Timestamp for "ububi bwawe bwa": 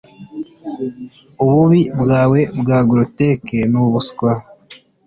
1.43-2.77